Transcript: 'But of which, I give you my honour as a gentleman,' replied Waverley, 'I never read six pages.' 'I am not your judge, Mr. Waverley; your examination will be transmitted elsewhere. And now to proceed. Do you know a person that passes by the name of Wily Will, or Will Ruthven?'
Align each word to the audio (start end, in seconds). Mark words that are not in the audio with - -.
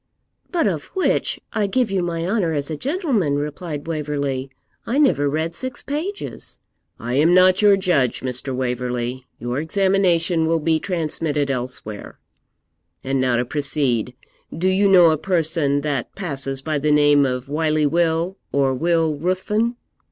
'But 0.51 0.65
of 0.65 0.85
which, 0.95 1.39
I 1.53 1.67
give 1.67 1.91
you 1.91 2.01
my 2.01 2.25
honour 2.25 2.53
as 2.53 2.71
a 2.71 2.75
gentleman,' 2.75 3.35
replied 3.37 3.85
Waverley, 3.85 4.49
'I 4.87 4.97
never 4.97 5.29
read 5.29 5.53
six 5.53 5.83
pages.' 5.83 6.59
'I 6.99 7.13
am 7.17 7.33
not 7.35 7.61
your 7.61 7.77
judge, 7.77 8.21
Mr. 8.21 8.51
Waverley; 8.55 9.27
your 9.39 9.59
examination 9.59 10.47
will 10.47 10.59
be 10.59 10.79
transmitted 10.79 11.51
elsewhere. 11.51 12.17
And 13.03 13.21
now 13.21 13.35
to 13.37 13.45
proceed. 13.45 14.15
Do 14.51 14.69
you 14.69 14.87
know 14.89 15.11
a 15.11 15.19
person 15.19 15.81
that 15.81 16.15
passes 16.15 16.63
by 16.63 16.79
the 16.79 16.89
name 16.91 17.23
of 17.23 17.47
Wily 17.47 17.85
Will, 17.85 18.37
or 18.51 18.73
Will 18.73 19.19
Ruthven?' 19.19 19.75